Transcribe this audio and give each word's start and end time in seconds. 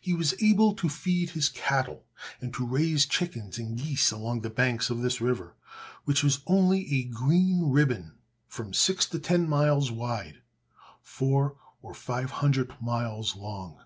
He 0.00 0.14
was 0.14 0.34
able 0.42 0.74
to 0.74 0.88
feed 0.88 1.30
his 1.30 1.48
cattle, 1.48 2.04
and 2.40 2.52
to 2.54 2.66
raise 2.66 3.06
chickens 3.06 3.56
and 3.56 3.78
geese 3.78 4.10
along 4.10 4.40
the 4.40 4.50
banks 4.50 4.90
of 4.90 5.00
this 5.00 5.20
river, 5.20 5.54
which 6.04 6.24
was 6.24 6.40
only 6.48 6.92
a 6.92 7.04
green 7.04 7.70
ribbon, 7.70 8.18
from 8.48 8.74
six 8.74 9.06
to 9.10 9.20
ten 9.20 9.48
miles 9.48 9.92
wide, 9.92 10.42
four 11.02 11.56
or 11.82 11.94
five 11.94 12.32
hundred 12.32 12.82
miles 12.82 13.36
long. 13.36 13.78